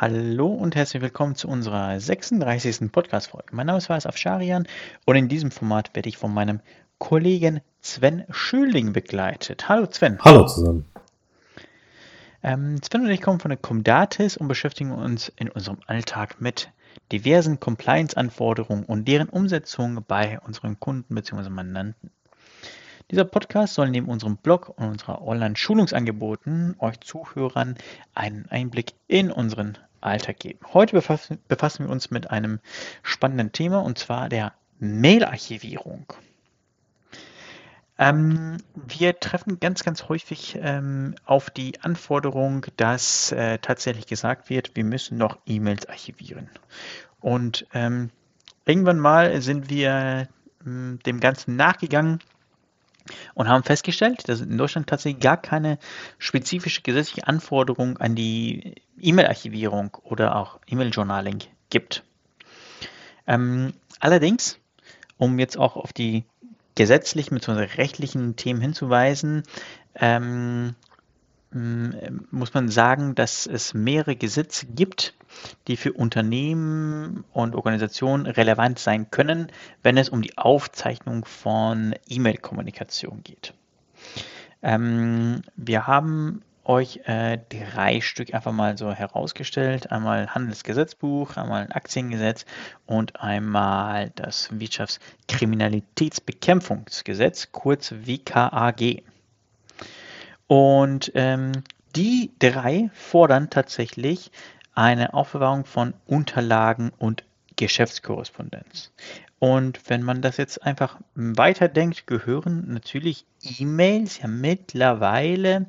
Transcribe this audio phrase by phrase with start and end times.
[0.00, 2.92] Hallo und herzlich willkommen zu unserer 36.
[2.92, 3.48] Podcast-Folge.
[3.50, 4.68] Mein Name ist Faris Afsharian
[5.06, 6.60] und in diesem Format werde ich von meinem
[6.98, 9.68] Kollegen Sven Schöling begleitet.
[9.68, 10.20] Hallo Sven.
[10.20, 10.84] Hallo zusammen.
[12.44, 16.70] Ähm, Sven und ich kommen von der Comdatis und beschäftigen uns in unserem Alltag mit
[17.10, 21.48] diversen Compliance-Anforderungen und deren Umsetzung bei unseren Kunden bzw.
[21.48, 22.12] Mandanten.
[23.10, 27.76] Dieser Podcast soll neben unserem Blog und unserer Online-Schulungsangeboten euch Zuhörern
[28.14, 30.60] einen Einblick in unseren Alltag geben.
[30.72, 32.60] Heute befassen, befassen wir uns mit einem
[33.02, 36.06] spannenden Thema und zwar der Mail-Archivierung.
[37.98, 44.76] Ähm, wir treffen ganz, ganz häufig ähm, auf die Anforderung, dass äh, tatsächlich gesagt wird,
[44.76, 46.48] wir müssen noch E-Mails archivieren.
[47.20, 48.10] Und ähm,
[48.66, 50.28] irgendwann mal sind wir
[50.64, 52.20] ähm, dem Ganzen nachgegangen
[53.34, 55.78] und haben festgestellt, dass es in Deutschland tatsächlich gar keine
[56.18, 61.40] spezifische gesetzliche Anforderung an die E-Mail-Archivierung oder auch E-Mail-Journaling
[61.70, 62.04] gibt.
[63.26, 64.58] Ähm, allerdings,
[65.16, 66.24] um jetzt auch auf die
[66.74, 67.64] gesetzlichen bzw.
[67.76, 69.42] rechtlichen Themen hinzuweisen,
[69.96, 70.74] ähm,
[71.50, 75.14] muss man sagen, dass es mehrere Gesetze gibt,
[75.66, 79.50] die für Unternehmen und Organisationen relevant sein können,
[79.82, 83.54] wenn es um die Aufzeichnung von E-Mail-Kommunikation geht.
[84.62, 89.90] Ähm, wir haben euch äh, drei Stück einfach mal so herausgestellt.
[89.90, 92.44] Einmal Handelsgesetzbuch, einmal ein Aktiengesetz
[92.84, 99.02] und einmal das Wirtschaftskriminalitätsbekämpfungsgesetz, kurz WKAG.
[100.48, 101.52] Und ähm,
[101.94, 104.32] die drei fordern tatsächlich
[104.74, 107.24] eine Aufbewahrung von Unterlagen und
[107.56, 108.92] Geschäftskorrespondenz.
[109.40, 115.66] Und wenn man das jetzt einfach weiterdenkt, gehören natürlich E-Mails ja mittlerweile,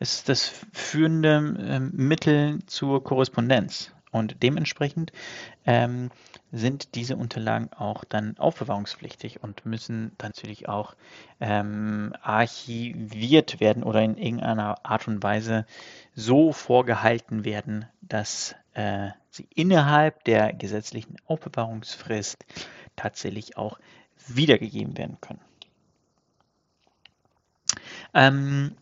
[0.00, 3.92] ist das führende äh, Mittel zur Korrespondenz.
[4.12, 5.10] Und dementsprechend
[5.64, 6.10] ähm,
[6.52, 10.94] sind diese Unterlagen auch dann aufbewahrungspflichtig und müssen natürlich auch
[11.40, 15.66] ähm, archiviert werden oder in irgendeiner Art und Weise
[16.14, 22.44] so vorgehalten werden, dass äh, sie innerhalb der gesetzlichen Aufbewahrungsfrist
[22.96, 23.78] tatsächlich auch
[24.28, 25.40] wiedergegeben werden können.
[28.12, 28.76] Ähm,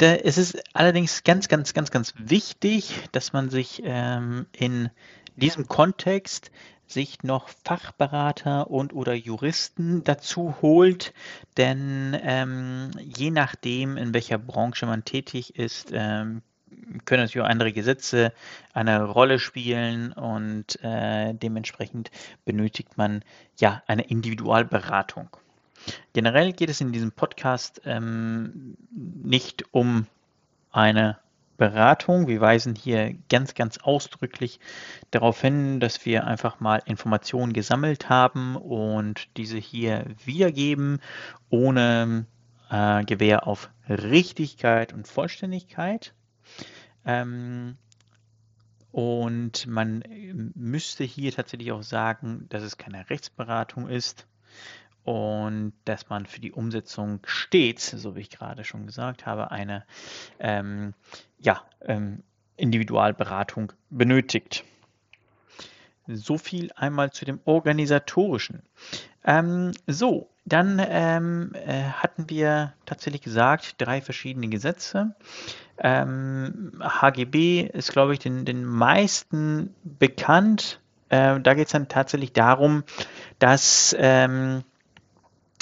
[0.00, 4.88] da, es ist allerdings ganz, ganz, ganz, ganz wichtig, dass man sich ähm, in
[5.36, 6.50] diesem Kontext
[6.86, 11.12] sich noch Fachberater und oder Juristen dazu holt,
[11.56, 16.42] denn ähm, je nachdem, in welcher Branche man tätig ist, ähm,
[17.04, 18.32] können natürlich auch andere Gesetze
[18.72, 22.10] eine Rolle spielen und äh, dementsprechend
[22.44, 23.22] benötigt man
[23.58, 25.28] ja eine Individualberatung.
[26.12, 30.06] Generell geht es in diesem Podcast ähm, nicht um
[30.70, 31.18] eine
[31.56, 32.26] Beratung.
[32.26, 34.60] Wir weisen hier ganz, ganz ausdrücklich
[35.10, 41.00] darauf hin, dass wir einfach mal Informationen gesammelt haben und diese hier wiedergeben,
[41.50, 42.24] ohne
[42.70, 46.14] äh, Gewähr auf Richtigkeit und Vollständigkeit.
[47.04, 47.76] Ähm,
[48.90, 50.02] und man
[50.54, 54.26] müsste hier tatsächlich auch sagen, dass es keine Rechtsberatung ist
[55.04, 59.84] und dass man für die Umsetzung stets, so wie ich gerade schon gesagt habe, eine
[60.38, 60.94] ähm,
[61.38, 62.22] ja, ähm,
[62.56, 64.64] Individualberatung benötigt.
[66.06, 68.62] So viel einmal zu dem organisatorischen.
[69.24, 75.14] Ähm, so, dann ähm, äh, hatten wir tatsächlich gesagt, drei verschiedene Gesetze.
[75.78, 80.80] Ähm, HGB ist, glaube ich, den, den meisten bekannt.
[81.08, 82.84] Äh, da geht es dann tatsächlich darum,
[83.38, 84.64] dass ähm,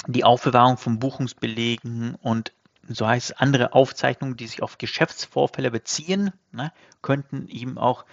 [0.07, 2.53] die Aufbewahrung von Buchungsbelegen und
[2.91, 6.71] so heißt es, andere Aufzeichnungen, die sich auf Geschäftsvorfälle beziehen, ne,
[7.03, 8.05] könnten eben auch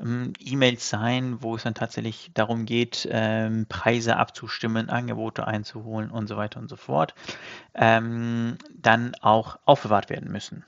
[0.00, 6.28] ähm, E-Mails sein, wo es dann tatsächlich darum geht, ähm, Preise abzustimmen, Angebote einzuholen und
[6.28, 7.14] so weiter und so fort,
[7.74, 10.64] ähm, dann auch aufbewahrt werden müssen.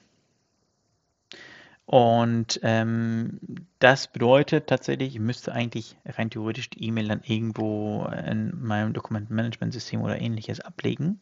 [1.87, 3.39] Und ähm,
[3.79, 10.01] das bedeutet tatsächlich, ich müsste eigentlich rein theoretisch die E-Mail dann irgendwo in meinem Dokumentenmanagementsystem
[10.01, 11.21] oder ähnliches ablegen.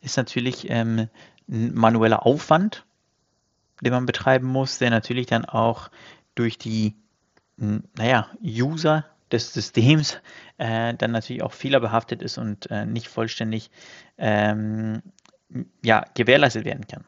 [0.00, 1.08] Ist natürlich ähm,
[1.48, 2.86] ein manueller Aufwand,
[3.80, 5.90] den man betreiben muss, der natürlich dann auch
[6.36, 6.94] durch die,
[7.56, 10.18] naja, User des Systems
[10.58, 13.70] äh, dann natürlich auch fehlerbehaftet ist und äh, nicht vollständig
[14.18, 15.02] ähm,
[15.82, 17.04] ja, gewährleistet werden kann.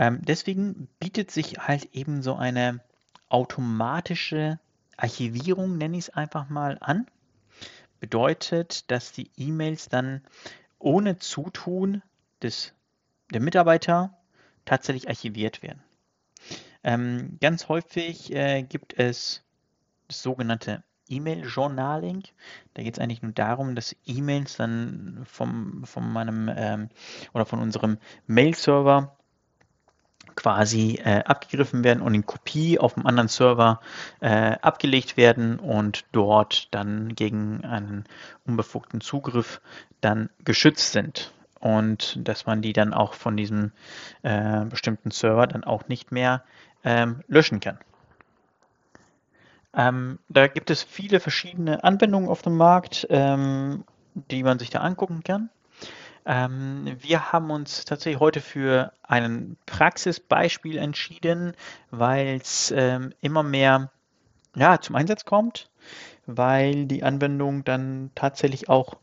[0.00, 2.80] Ähm, deswegen bietet sich halt eben so eine
[3.28, 4.58] automatische
[4.96, 7.06] Archivierung, nenne ich es einfach mal, an.
[8.00, 10.22] Bedeutet, dass die E-Mails dann
[10.78, 12.02] ohne Zutun
[12.40, 12.72] des,
[13.30, 14.16] der Mitarbeiter
[14.64, 15.82] tatsächlich archiviert werden.
[16.82, 19.44] Ähm, ganz häufig äh, gibt es
[20.08, 22.22] das sogenannte E-Mail-Journaling.
[22.72, 26.88] Da geht es eigentlich nur darum, dass E-Mails dann vom, von meinem ähm,
[27.34, 29.14] oder von unserem Mail-Server
[30.34, 33.80] quasi äh, abgegriffen werden und in Kopie auf einem anderen Server
[34.20, 38.04] äh, abgelegt werden und dort dann gegen einen
[38.46, 39.60] unbefugten Zugriff
[40.00, 43.72] dann geschützt sind und dass man die dann auch von diesem
[44.22, 46.42] äh, bestimmten Server dann auch nicht mehr
[46.84, 47.78] ähm, löschen kann.
[49.74, 53.84] Ähm, da gibt es viele verschiedene Anwendungen auf dem Markt, ähm,
[54.14, 55.50] die man sich da angucken kann.
[56.26, 61.54] Ähm, wir haben uns tatsächlich heute für ein Praxisbeispiel entschieden,
[61.90, 63.90] weil es ähm, immer mehr
[64.56, 65.70] ja, zum Einsatz kommt,
[66.26, 68.96] weil die Anwendung dann tatsächlich auch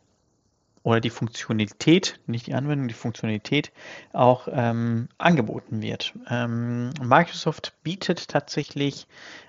[0.83, 3.73] oder die Funktionalität, nicht die Anwendung, die Funktionalität
[4.13, 6.13] auch ähm, angeboten wird.
[6.29, 9.05] Ähm, Microsoft bietet tatsächlich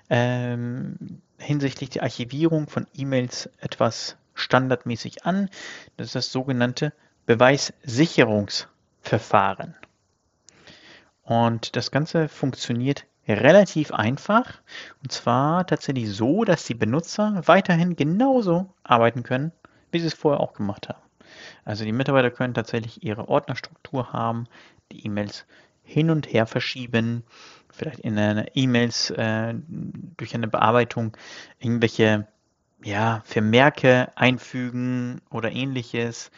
[0.09, 5.49] ähm, hinsichtlich der Archivierung von E-Mails etwas standardmäßig an.
[5.95, 6.91] Das ist das sogenannte
[7.29, 9.75] Beweissicherungsverfahren.
[11.21, 14.63] Und das Ganze funktioniert relativ einfach.
[15.03, 19.51] Und zwar tatsächlich so, dass die Benutzer weiterhin genauso arbeiten können,
[19.91, 21.03] wie sie es vorher auch gemacht haben.
[21.65, 24.47] Also die Mitarbeiter können tatsächlich ihre Ordnerstruktur haben,
[24.91, 25.45] die E-Mails
[25.83, 27.23] hin und her verschieben,
[27.69, 28.17] vielleicht in
[28.55, 29.53] E-Mails äh,
[30.17, 31.15] durch eine Bearbeitung
[31.59, 32.25] irgendwelche
[32.83, 36.31] ja, Vermerke einfügen oder ähnliches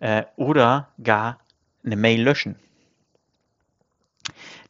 [0.00, 1.40] äh, oder gar
[1.84, 2.56] eine Mail löschen.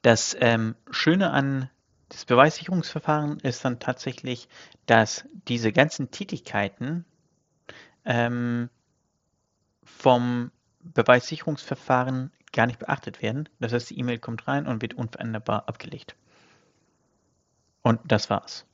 [0.03, 1.71] Das ähm, Schöne an
[2.09, 4.49] das Beweissicherungsverfahren ist dann tatsächlich,
[4.87, 7.05] dass diese ganzen Tätigkeiten
[8.05, 8.71] ähm,
[9.85, 13.49] vom Beweissicherungsverfahren gar nicht beachtet werden.
[13.61, 16.17] Das heißt, die E-Mail kommt rein und wird unveränderbar abgelegt.
[17.83, 18.68] Und das war's.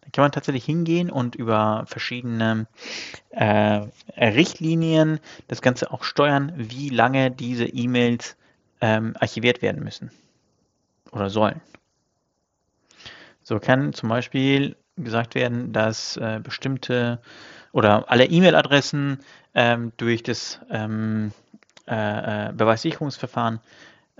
[0.00, 2.66] Dann kann man tatsächlich hingehen und über verschiedene
[3.30, 3.86] äh,
[4.16, 8.36] Richtlinien das Ganze auch steuern, wie lange diese E-Mails
[8.80, 10.10] ähm, archiviert werden müssen
[11.12, 11.60] oder sollen.
[13.42, 17.20] So kann zum Beispiel gesagt werden, dass äh, bestimmte
[17.72, 19.18] oder alle E-Mail-Adressen
[19.54, 21.32] ähm, durch das ähm,
[21.86, 23.60] äh, äh, Beweissicherungsverfahren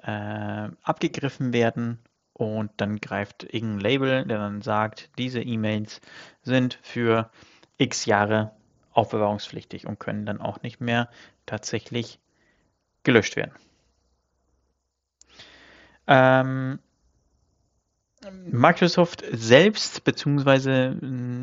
[0.03, 1.99] äh, abgegriffen werden
[2.37, 6.03] und dann greift irgendein Label, der dann sagt, diese E-Mails
[6.43, 7.31] sind für
[7.79, 8.53] x Jahre
[8.93, 11.09] aufbewahrungspflichtig und können dann auch nicht mehr
[11.47, 12.19] tatsächlich
[13.05, 13.53] gelöscht werden.
[16.07, 16.79] Ähm,
[18.45, 20.99] Microsoft selbst beziehungsweise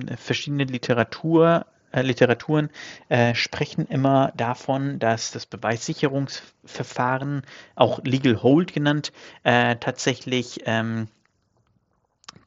[0.07, 1.65] äh, verschiedene Literatur
[2.01, 2.69] Literaturen
[3.09, 7.43] äh, sprechen immer davon, dass das Beweissicherungsverfahren,
[7.75, 9.11] auch Legal Hold genannt,
[9.43, 11.07] äh, tatsächlich ähm,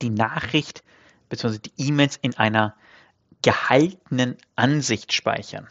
[0.02, 0.82] die Nachricht
[1.28, 1.58] bzw.
[1.58, 2.74] die E-Mails in einer
[3.42, 5.68] gehaltenen Ansicht speichern.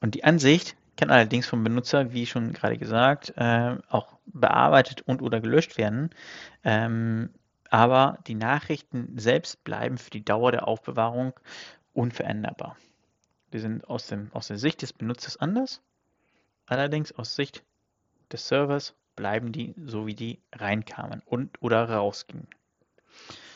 [0.00, 5.22] Und die Ansicht kann allerdings vom Benutzer, wie schon gerade gesagt, äh, auch bearbeitet und
[5.22, 6.10] oder gelöscht werden.
[6.64, 7.30] Ähm,
[7.72, 11.32] aber die Nachrichten selbst bleiben für die Dauer der Aufbewahrung
[11.94, 12.76] unveränderbar.
[13.54, 15.80] Die sind aus, dem, aus der Sicht des Benutzers anders,
[16.66, 17.64] allerdings aus Sicht
[18.30, 22.46] des Servers bleiben die so, wie die reinkamen und oder rausgingen.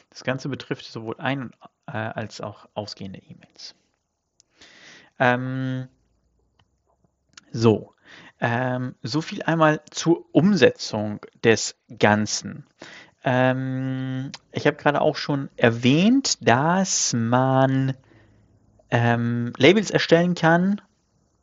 [0.09, 1.53] Das Ganze betrifft sowohl ein-
[1.87, 3.75] äh, als auch ausgehende E-Mails.
[5.19, 5.89] Ähm,
[7.53, 7.95] so,
[8.41, 12.67] ähm, so viel einmal zur Umsetzung des Ganzen.
[13.27, 17.95] Ähm, ich habe gerade auch schon erwähnt, dass man
[18.89, 20.81] ähm, Labels erstellen kann,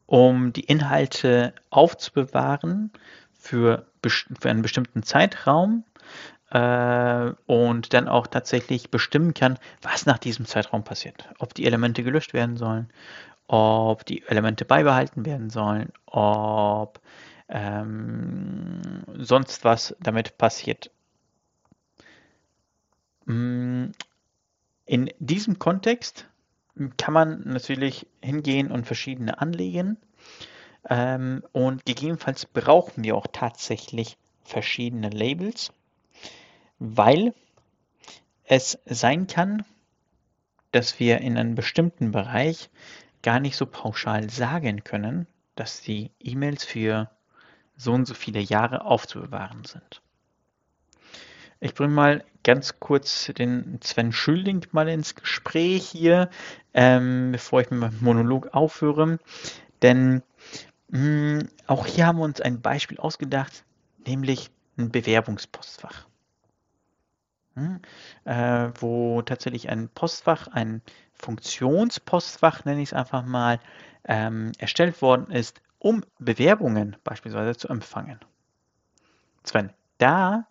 [0.06, 2.92] um die Inhalte aufzubewahren
[3.38, 5.84] für, für einen bestimmten Zeitraum
[6.52, 11.28] äh, und dann auch tatsächlich bestimmen kann, was nach diesem Zeitraum passiert.
[11.40, 12.90] Ob die Elemente gelöscht werden sollen,
[13.48, 17.02] ob die Elemente beibehalten werden sollen, ob
[17.50, 20.90] ähm, sonst was damit passiert
[23.26, 23.94] in
[25.20, 26.28] diesem Kontext
[26.98, 29.98] kann man natürlich hingehen und verschiedene anlegen.
[30.90, 35.72] Ähm, und gegebenenfalls brauchen wir auch tatsächlich verschiedene Labels,
[36.80, 37.34] weil
[38.44, 39.64] es sein kann,
[40.72, 42.70] dass wir in einem bestimmten Bereich
[43.22, 47.10] gar nicht so pauschal sagen können, dass die E-Mails für
[47.78, 50.03] so und so viele Jahre aufzubewahren sind.
[51.64, 56.30] Ich bringe mal ganz kurz den Sven Schülding mal ins Gespräch hier,
[56.74, 59.18] ähm, bevor ich mit meinem Monolog aufhöre.
[59.82, 60.24] Denn
[60.90, 63.64] mh, hm, auch hier haben wir uns ein Beispiel ausgedacht,
[64.06, 66.06] nämlich ein Bewerbungspostfach.
[67.56, 67.80] hm,
[68.26, 70.82] äh, wo tatsächlich ein Postfach, ein
[71.14, 73.60] Funktionspostfach, nenne ich es einfach mal,
[74.06, 78.20] ähm, erstellt worden ist, um Bewerbungen beispielsweise zu empfangen.
[79.46, 80.48] Sven, da,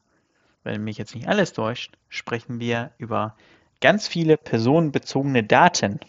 [0.64, 3.34] wenn mich jetzt nicht alles täuscht, sprechen wir über
[3.80, 6.00] ganz viele personenbezogene Daten,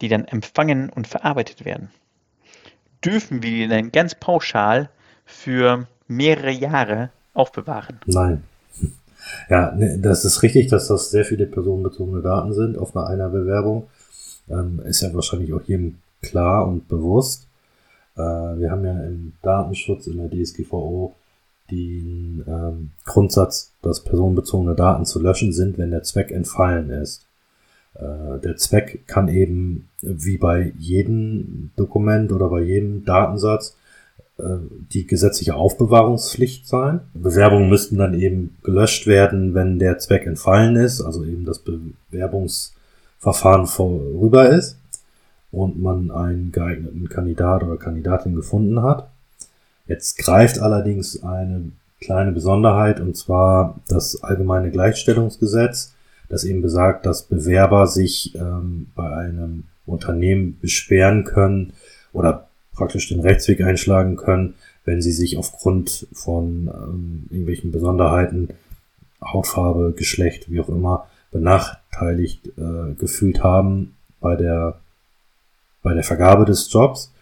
[0.00, 1.90] die dann empfangen und verarbeitet werden.
[3.04, 4.90] Dürfen wir die denn ganz pauschal
[5.24, 8.00] für mehrere Jahre aufbewahren?
[8.06, 8.44] Nein.
[9.48, 13.88] Ja, ne, das ist richtig, dass das sehr viele personenbezogene Daten sind auf einer Bewerbung.
[14.48, 17.46] Ähm, ist ja wahrscheinlich auch jedem klar und bewusst.
[18.16, 21.14] Äh, wir haben ja im Datenschutz in der DSGVO
[21.70, 27.26] den ähm, Grundsatz, dass personenbezogene Daten zu löschen sind, wenn der Zweck entfallen ist.
[27.94, 33.76] Äh, der Zweck kann eben wie bei jedem Dokument oder bei jedem Datensatz
[34.38, 34.56] äh,
[34.92, 37.00] die gesetzliche Aufbewahrungspflicht sein.
[37.14, 41.60] Bewerbungen müssten dann eben gelöscht werden, wenn der Zweck entfallen ist, also eben das
[42.10, 44.78] Bewerbungsverfahren vorüber ist
[45.52, 49.08] und man einen geeigneten Kandidat oder Kandidatin gefunden hat.
[49.86, 55.94] Jetzt greift allerdings eine kleine Besonderheit und zwar das allgemeine Gleichstellungsgesetz,
[56.28, 61.72] das eben besagt, dass Bewerber sich ähm, bei einem Unternehmen beschweren können
[62.12, 68.48] oder praktisch den Rechtsweg einschlagen können, wenn sie sich aufgrund von ähm, irgendwelchen Besonderheiten,
[69.22, 74.78] Hautfarbe, Geschlecht, wie auch immer, benachteiligt äh, gefühlt haben bei der
[75.82, 77.12] bei der Vergabe des Jobs.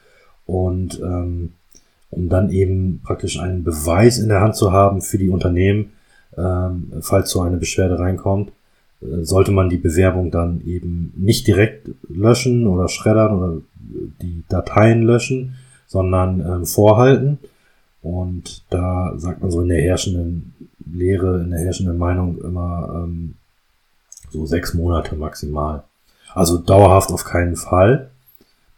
[0.47, 1.52] Und ähm,
[2.12, 5.92] um dann eben praktisch einen Beweis in der Hand zu haben für die Unternehmen,
[6.37, 8.52] ähm, falls so eine Beschwerde reinkommt,
[9.00, 13.57] äh, sollte man die Bewerbung dann eben nicht direkt löschen oder schreddern oder
[14.23, 15.54] die Dateien löschen,
[15.87, 17.38] sondern ähm, vorhalten.
[18.02, 20.54] Und da sagt man so in der herrschenden
[20.92, 23.35] Lehre, in der herrschenden Meinung immer ähm,
[24.31, 25.85] so sechs Monate maximal.
[26.35, 28.12] Also dauerhaft auf keinen Fall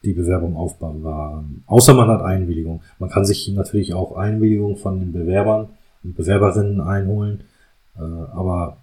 [0.04, 1.64] die Bewerbung aufbewahren.
[1.66, 2.82] Außer man hat Einwilligung.
[2.98, 5.68] Man kann sich natürlich auch Einwilligung von den Bewerbern
[6.02, 7.44] und Bewerberinnen einholen.
[7.96, 8.78] Äh, aber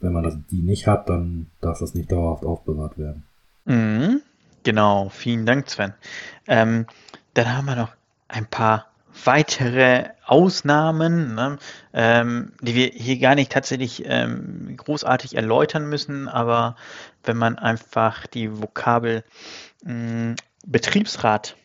[0.00, 3.24] wenn man das, die nicht hat, dann darf das nicht dauerhaft aufbewahrt werden.
[3.64, 4.20] Mhm,
[4.62, 5.94] genau, vielen Dank, Sven.
[6.46, 6.86] Ähm,
[7.34, 7.92] dann haben wir noch
[8.28, 8.86] ein paar
[9.24, 11.58] weitere Ausnahmen, ne,
[11.92, 16.76] ähm, die wir hier gar nicht tatsächlich ähm, großartig erläutern müssen, aber
[17.24, 19.24] wenn man einfach die Vokabel
[19.84, 20.36] mh,
[20.66, 21.56] Betriebsrat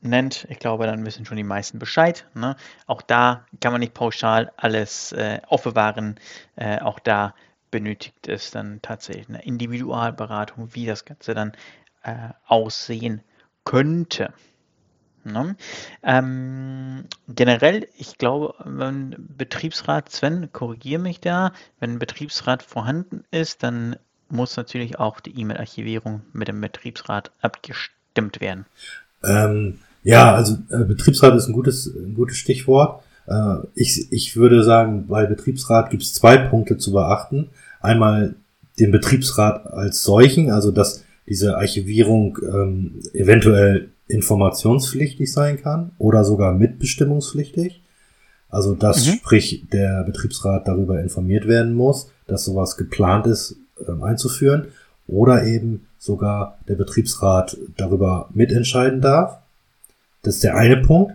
[0.00, 2.26] nennt, ich glaube, dann wissen schon die meisten Bescheid.
[2.34, 2.56] Ne?
[2.86, 6.18] Auch da kann man nicht pauschal alles äh, aufbewahren.
[6.56, 7.34] Äh, auch da
[7.70, 11.52] benötigt es dann tatsächlich eine Individualberatung, wie das Ganze dann
[12.02, 13.22] äh, aussehen
[13.64, 14.34] könnte.
[15.24, 15.56] Ne?
[16.02, 23.62] Ähm, generell, ich glaube, wenn Betriebsrat, Sven, korrigiere mich da, wenn ein Betriebsrat vorhanden ist,
[23.62, 23.96] dann
[24.32, 28.66] muss natürlich auch die E-Mail-Archivierung mit dem Betriebsrat abgestimmt werden.
[29.22, 33.02] Ähm, ja, also äh, Betriebsrat ist ein gutes, ein gutes Stichwort.
[33.26, 37.50] Äh, ich, ich würde sagen, bei Betriebsrat gibt es zwei Punkte zu beachten.
[37.80, 38.34] Einmal
[38.80, 46.52] den Betriebsrat als solchen, also dass diese Archivierung ähm, eventuell informationspflichtig sein kann oder sogar
[46.52, 47.82] mitbestimmungspflichtig.
[48.48, 49.12] Also dass mhm.
[49.12, 53.56] sprich der Betriebsrat darüber informiert werden muss, dass sowas geplant ist
[54.02, 54.66] einzuführen
[55.06, 59.38] oder eben sogar der Betriebsrat darüber mitentscheiden darf.
[60.22, 61.14] Das ist der eine Punkt.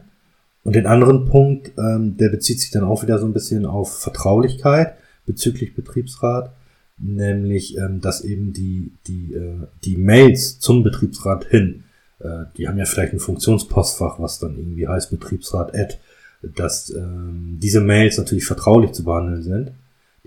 [0.64, 4.00] Und den anderen Punkt, ähm, der bezieht sich dann auch wieder so ein bisschen auf
[4.00, 4.96] Vertraulichkeit
[5.26, 6.52] bezüglich Betriebsrat,
[6.98, 11.84] nämlich ähm, dass eben die, die, äh, die Mails zum Betriebsrat hin
[12.20, 15.98] äh, die haben ja vielleicht ein Funktionspostfach, was dann irgendwie heißt Betriebsrat Ad,
[16.42, 19.72] dass ähm, diese Mails natürlich vertraulich zu behandeln sind.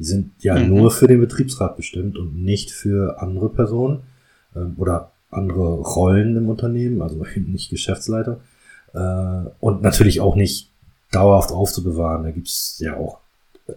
[0.00, 0.69] Die sind ja mhm.
[0.69, 4.00] nur für den Betriebsrat bestimmt und nicht für andere Personen
[4.57, 8.40] ähm, oder andere Rollen im Unternehmen, also eben nicht Geschäftsleiter.
[8.95, 10.71] Äh, und natürlich auch nicht
[11.12, 12.23] dauerhaft aufzubewahren.
[12.23, 13.19] Da gibt's ja auch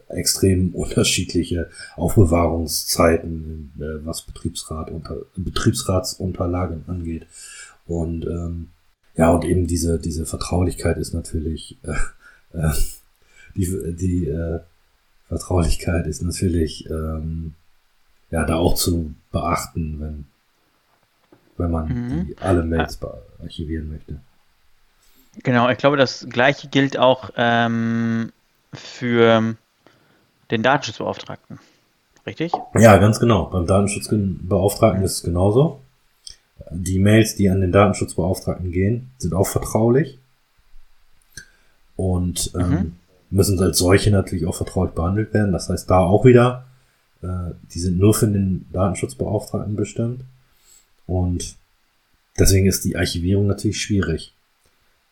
[0.07, 7.27] extrem unterschiedliche Aufbewahrungszeiten, äh, was Betriebsrat unter, Betriebsratsunterlagen angeht.
[7.85, 8.69] Und ähm,
[9.17, 12.71] ja, und eben diese, diese Vertraulichkeit ist natürlich, äh, äh,
[13.57, 14.61] die, die äh,
[15.37, 17.53] Vertraulichkeit ist natürlich ähm,
[18.31, 20.25] ja da auch zu beachten, wenn,
[21.57, 22.25] wenn man mhm.
[22.27, 22.99] die, alle Mails
[23.41, 24.19] archivieren möchte.
[25.43, 28.31] Genau, ich glaube, das gleiche gilt auch ähm,
[28.73, 29.55] für
[30.51, 31.59] den Datenschutzbeauftragten.
[32.25, 32.53] Richtig?
[32.75, 33.45] Ja, ganz genau.
[33.45, 35.81] Beim Datenschutzbeauftragten ist es genauso.
[36.71, 40.19] Die Mails, die an den Datenschutzbeauftragten gehen, sind auch vertraulich.
[41.95, 42.95] Und ähm, mhm.
[43.33, 45.51] Müssen als solche natürlich auch vertraulich behandelt werden.
[45.51, 46.65] Das heißt, da auch wieder,
[47.21, 50.21] äh, die sind nur für den Datenschutzbeauftragten bestimmt.
[51.07, 51.55] Und
[52.37, 54.33] deswegen ist die Archivierung natürlich schwierig.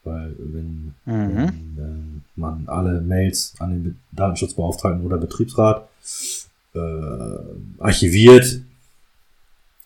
[0.03, 1.35] Weil wenn, mhm.
[1.35, 5.87] wenn äh, man alle Mails an den Datenschutzbeauftragten oder Betriebsrat
[6.73, 8.61] äh, archiviert,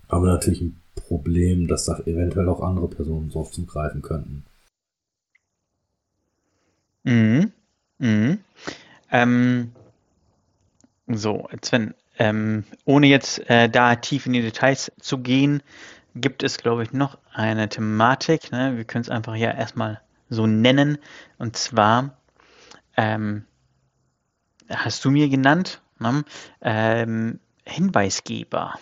[0.10, 4.44] haben wir natürlich ein Problem, dass da eventuell auch andere Personen drauf zugreifen könnten.
[7.04, 7.52] Mhm.
[8.00, 8.40] Mhm.
[9.12, 9.72] Ähm,
[11.08, 15.62] so, Sven, ähm, ohne jetzt äh, da tief in die Details zu gehen,
[16.16, 18.52] gibt es, glaube ich, noch eine Thematik.
[18.52, 18.78] Ne?
[18.78, 20.98] Wir können es einfach ja erstmal so nennen.
[21.38, 22.18] Und zwar
[22.98, 23.46] ähm,
[24.70, 26.24] hast du mir genannt, ne?
[26.62, 28.76] ähm, Hinweisgeber.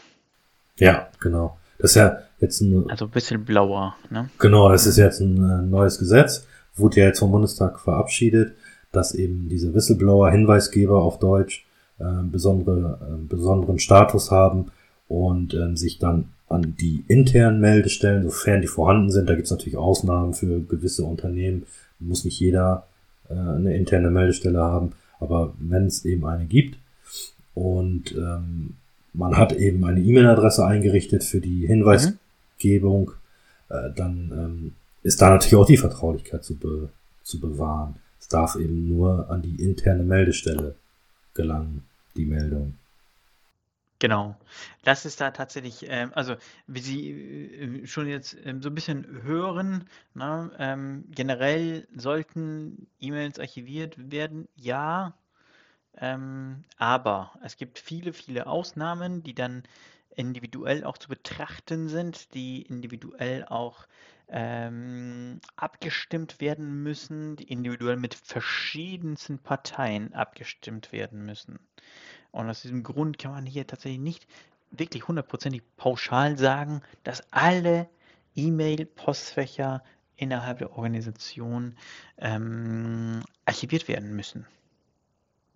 [0.77, 1.57] Ja, genau.
[1.79, 2.89] Das ist ja jetzt ein.
[2.89, 4.29] Also ein bisschen blauer, ne?
[4.39, 6.45] Genau, das ist jetzt ein äh, neues Gesetz.
[6.75, 8.55] Wurde ja jetzt vom Bundestag verabschiedet,
[8.93, 11.65] dass eben diese Whistleblower, Hinweisgeber auf Deutsch,
[11.99, 14.71] äh, besondere, äh, besonderen Status haben
[15.09, 19.51] und äh, sich dann an die internen Meldestellen, sofern die vorhanden sind, da gibt es
[19.51, 21.65] natürlich Ausnahmen für gewisse Unternehmen,
[21.99, 22.85] muss nicht jeder
[23.29, 26.77] äh, eine interne Meldestelle haben, aber wenn es eben eine gibt
[27.55, 28.75] und ähm,
[29.13, 33.11] man hat eben eine E-Mail-Adresse eingerichtet für die Hinweisgebung,
[33.69, 33.75] mhm.
[33.75, 34.71] äh, dann ähm,
[35.03, 36.89] ist da natürlich auch die Vertraulichkeit zu, be
[37.23, 37.95] zu bewahren.
[38.33, 40.75] Darf eben nur an die interne Meldestelle
[41.35, 41.83] gelangen,
[42.15, 42.73] die Meldung.
[43.99, 44.35] Genau.
[44.83, 46.35] Das ist da tatsächlich, ähm, also
[46.65, 53.39] wie Sie äh, schon jetzt ähm, so ein bisschen hören, ne, ähm, generell sollten E-Mails
[53.39, 55.13] archiviert werden, ja,
[55.97, 59.61] ähm, aber es gibt viele, viele Ausnahmen, die dann
[60.15, 63.87] individuell auch zu betrachten sind, die individuell auch
[64.29, 71.59] ähm, abgestimmt werden müssen, die individuell mit verschiedensten Parteien abgestimmt werden müssen.
[72.31, 74.27] Und aus diesem Grund kann man hier tatsächlich nicht
[74.71, 77.89] wirklich hundertprozentig pauschal sagen, dass alle
[78.35, 79.83] E-Mail-Postfächer
[80.15, 81.75] innerhalb der Organisation
[82.17, 84.47] ähm, archiviert werden müssen.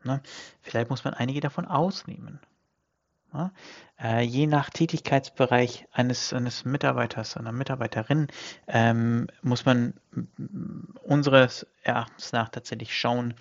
[0.03, 0.21] Ne?
[0.61, 2.39] Vielleicht muss man einige davon ausnehmen.
[3.37, 3.51] Ne?
[3.99, 8.27] Äh, je nach Tätigkeitsbereich eines, eines Mitarbeiters, einer Mitarbeiterin,
[8.67, 9.93] ähm, muss man
[11.03, 13.35] unseres Erachtens nach tatsächlich schauen,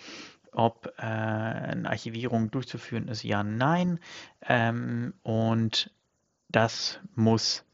[0.53, 3.99] ob äh, eine Archivierung durchzuführen ist, ja, nein.
[4.47, 5.91] Ähm, und
[6.49, 7.65] das muss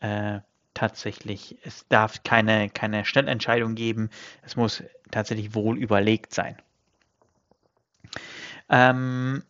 [0.00, 0.40] äh,
[0.74, 4.10] tatsächlich, es darf keine, keine Schnellentscheidung geben,
[4.42, 6.56] es muss tatsächlich wohl überlegt sein.
[8.68, 9.42] Ähm,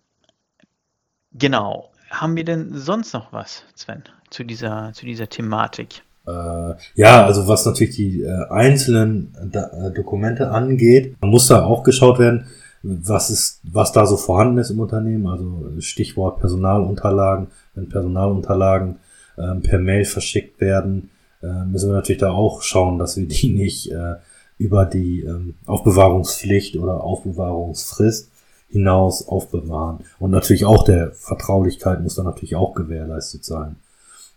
[1.33, 1.91] genau.
[2.11, 6.03] Haben wir denn sonst noch was, Sven, zu dieser, zu dieser Thematik?
[6.27, 11.83] Äh, ja, also was natürlich die äh, einzelnen da äh, Dokumente angeht, muss da auch
[11.83, 12.47] geschaut werden,
[12.83, 15.27] was ist, was da so vorhanden ist im Unternehmen.
[15.27, 17.49] Also Stichwort Personalunterlagen.
[17.75, 18.97] Wenn Personalunterlagen
[19.39, 21.11] ähm, per Mail verschickt werden,
[21.43, 24.15] äh, müssen wir natürlich da auch schauen, dass wir die nicht äh,
[24.59, 28.31] über die ähm, Aufbewahrungspflicht oder Aufbewahrungsfrist
[28.69, 30.01] hinaus aufbewahren.
[30.19, 33.77] Und natürlich auch der Vertraulichkeit muss dann natürlich auch gewährleistet sein.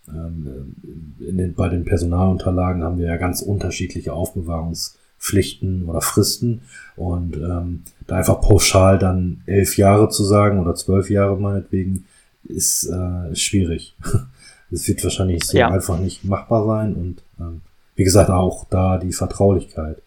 [0.08, 0.74] Ähm,
[1.18, 6.62] in den, bei den Personalunterlagen haben wir ja ganz unterschiedliche Aufbewahrungspflichten oder Fristen.
[6.96, 12.06] Und ähm, da einfach pauschal dann elf Jahre zu sagen oder zwölf Jahre meinetwegen,
[12.44, 13.96] ist äh, schwierig.
[14.72, 15.68] Es wird wahrscheinlich so ja.
[15.68, 17.60] einfach nicht machbar sein und ähm,
[17.96, 20.00] wie gesagt auch da die Vertraulichkeit.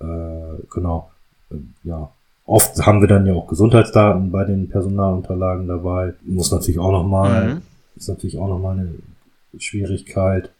[0.00, 1.10] Äh, genau.
[1.50, 2.12] Äh, ja.
[2.48, 6.14] Oft haben wir dann ja auch Gesundheitsdaten bei den Personalunterlagen dabei.
[6.22, 7.62] Muss natürlich auch nochmal, mhm.
[7.94, 8.94] ist natürlich auch nochmal eine
[9.60, 10.50] Schwierigkeit.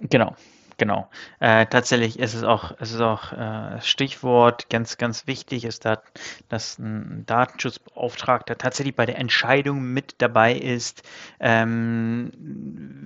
[0.00, 0.34] Genau.
[0.76, 1.08] Genau.
[1.38, 6.02] Äh, tatsächlich ist es auch, ist es auch äh, Stichwort ganz, ganz wichtig ist, da,
[6.48, 11.02] dass ein Datenschutzbeauftragter tatsächlich bei der Entscheidung mit dabei ist,
[11.38, 12.32] ähm,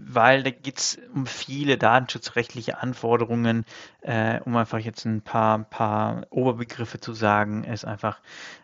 [0.07, 3.67] weil da geht es um viele datenschutzrechtliche Anforderungen,
[4.01, 8.21] äh, um einfach jetzt ein paar, paar Oberbegriffe zu sagen, ist einfach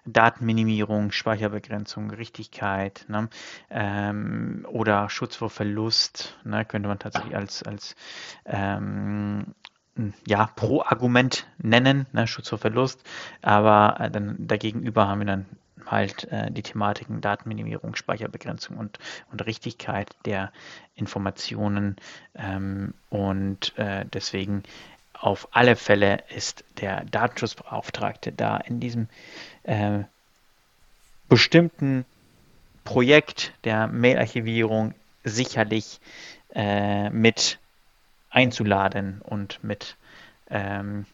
[0.07, 3.29] Datenminimierung, Speicherbegrenzung, Richtigkeit ne?
[3.71, 6.65] ähm, oder Schutz vor Verlust, ne?
[6.65, 7.97] könnte man tatsächlich als, als
[8.47, 8.94] ähm,
[10.27, 12.27] ja, Pro-Argument nennen, ne?
[12.27, 13.01] Schutz vor Verlust,
[13.43, 15.47] aber äh, dann dagegenüber haben wir dann
[15.87, 18.99] halt äh, die Thematiken Datenminimierung, Speicherbegrenzung und,
[19.31, 20.53] und Richtigkeit der
[20.95, 21.97] Informationen
[22.35, 24.63] ähm, und äh, deswegen
[25.13, 29.09] auf alle Fälle ist der Datenschutzbeauftragte da in diesem
[29.63, 30.01] äh,
[31.29, 32.05] bestimmten
[32.85, 36.01] Projekt der Mailarchivierung sicherlich
[36.55, 37.59] äh, mit
[38.35, 39.97] einzuladen und mit
[40.51, 41.07] ähm,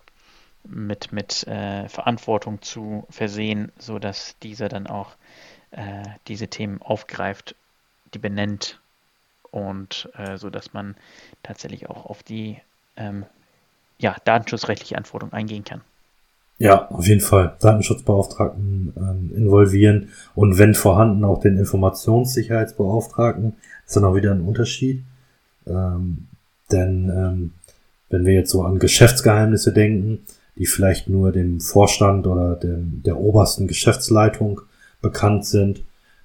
[0.64, 5.12] mit, mit äh, Verantwortung zu versehen, sodass dieser dann auch
[5.70, 7.54] äh, diese Themen aufgreift,
[8.12, 8.78] die benennt
[9.50, 10.96] und äh, so dass man
[11.42, 12.58] tatsächlich auch auf die
[12.96, 13.24] ähm,
[13.98, 15.80] ja, datenschutzrechtliche Anforderungen eingehen kann.
[16.58, 17.56] Ja, auf jeden Fall.
[17.60, 23.54] Datenschutzbeauftragten ähm, involvieren und wenn vorhanden auch den Informationssicherheitsbeauftragten.
[23.54, 25.02] Das ist dann auch wieder ein Unterschied.
[25.66, 26.26] Ähm,
[26.72, 27.52] denn ähm,
[28.08, 33.18] wenn wir jetzt so an Geschäftsgeheimnisse denken, die vielleicht nur dem Vorstand oder dem, der
[33.18, 34.60] obersten Geschäftsleitung
[35.00, 35.82] bekannt sind,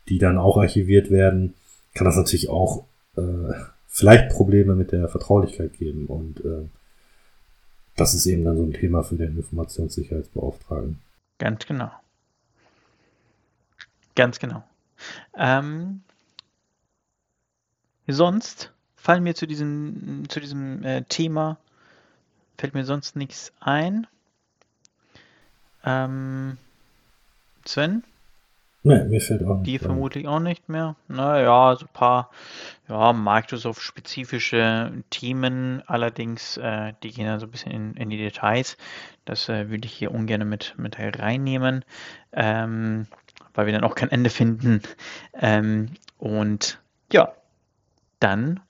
[0.10, 1.54] die dann auch archiviert werden,
[1.94, 2.84] kann das natürlich auch
[3.16, 3.22] äh,
[3.88, 6.08] vielleicht Probleme mit der Vertraulichkeit geben.
[6.08, 6.68] Und äh,
[7.96, 11.00] das ist eben dann so ein Thema für den Informationssicherheitsbeauftragten.
[11.38, 11.92] Ganz genau.
[14.16, 14.64] Ganz genau.
[15.38, 16.02] Ähm,
[18.08, 18.75] sonst
[19.06, 21.60] fallen mir zu diesem, zu diesem äh, Thema,
[22.58, 24.08] fällt mir sonst nichts ein.
[25.86, 26.58] Ähm,
[27.66, 28.04] Sven?
[28.82, 29.68] Nee, mir fällt auch nicht.
[29.68, 29.86] Die ein.
[29.86, 30.96] vermutlich auch nicht mehr.
[31.08, 32.32] Naja, so ein paar
[32.90, 38.76] ja, Microsoft-spezifische Themen, allerdings, äh, die gehen dann so ein bisschen in, in die Details.
[39.24, 41.86] Das äh, würde ich hier ungern mit, mit reinnehmen,
[42.34, 43.06] ähm,
[43.54, 44.82] weil wir dann auch kein Ende finden.
[45.40, 46.80] Ähm, und
[47.12, 47.34] ja,
[48.20, 48.62] dann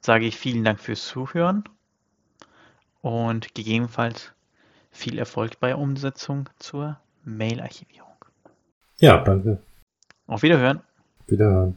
[0.00, 1.64] sage ich vielen Dank fürs Zuhören
[3.02, 4.32] und gegebenenfalls
[4.90, 8.10] viel Erfolg bei Umsetzung zur Mail-Archivierung.
[8.98, 9.58] Ja, danke.
[10.26, 10.80] Auf Wiederhören.
[11.26, 11.76] Wiederhören.